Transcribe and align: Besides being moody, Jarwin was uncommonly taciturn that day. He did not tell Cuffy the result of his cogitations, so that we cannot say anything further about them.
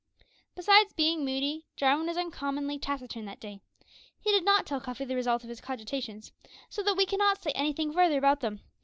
Besides 0.55 0.93
being 0.93 1.23
moody, 1.23 1.67
Jarwin 1.75 2.07
was 2.07 2.17
uncommonly 2.17 2.79
taciturn 2.79 3.25
that 3.25 3.39
day. 3.39 3.61
He 4.19 4.31
did 4.31 4.43
not 4.43 4.65
tell 4.65 4.81
Cuffy 4.81 5.05
the 5.05 5.15
result 5.15 5.43
of 5.43 5.49
his 5.49 5.61
cogitations, 5.61 6.31
so 6.69 6.81
that 6.81 6.97
we 6.97 7.05
cannot 7.05 7.43
say 7.43 7.51
anything 7.51 7.93
further 7.93 8.17
about 8.17 8.39
them. 8.39 8.61